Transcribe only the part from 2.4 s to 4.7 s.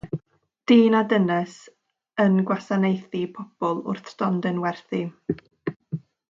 gwasanaethu pobl wrth stondin